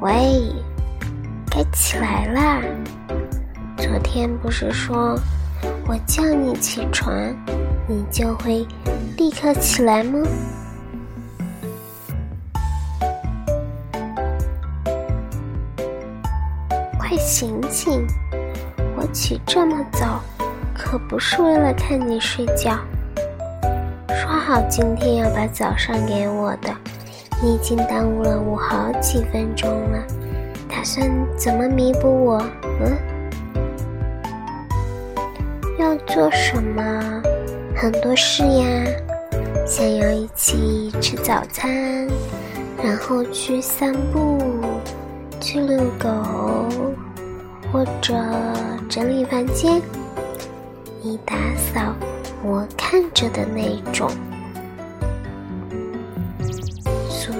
[0.00, 0.52] 喂，
[1.50, 2.62] 该起来啦！
[3.76, 5.18] 昨天不是说
[5.88, 7.12] 我叫你起床，
[7.88, 8.64] 你就会
[9.16, 10.20] 立刻起来吗？
[16.96, 18.06] 快醒醒！
[18.96, 20.20] 我起这么早，
[20.72, 22.78] 可不是为了看你睡觉。
[24.10, 26.72] 说好今天要把早上给我的。
[27.40, 30.04] 你已经耽误了我好几分钟了，
[30.68, 32.42] 打算怎么弥补我？
[32.80, 32.98] 嗯？
[35.78, 37.22] 要做什么？
[37.76, 38.84] 很多事呀，
[39.64, 42.08] 想要一起吃早餐，
[42.82, 44.38] 然后去散步，
[45.40, 46.08] 去遛狗，
[47.72, 48.14] 或者
[48.88, 49.80] 整理房间。
[51.00, 51.36] 你打
[51.72, 51.94] 扫，
[52.42, 54.10] 我看着的那种。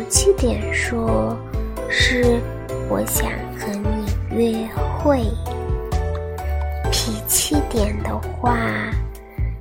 [0.09, 1.37] 气点说，
[1.91, 2.41] 是
[2.89, 4.67] 我想和你约
[4.99, 5.19] 会；
[6.91, 8.57] 脾气点的话，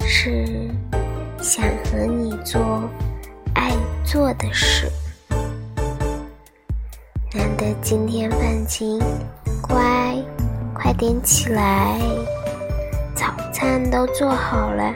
[0.06, 0.70] 是
[1.42, 2.90] 想和你做
[3.56, 3.72] 爱
[4.06, 4.90] 做的事。
[7.34, 9.02] 难得今天放晴，
[9.62, 10.16] 乖，
[10.74, 12.00] 快点起来，
[13.14, 14.96] 早餐都做好了。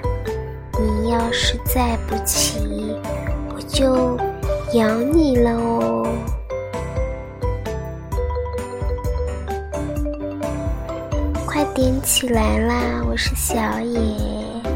[0.79, 2.95] 你要是再不起，
[3.53, 4.17] 我就……
[4.73, 6.07] 咬你了哦！
[11.45, 14.70] 快点起来啦，我是小野。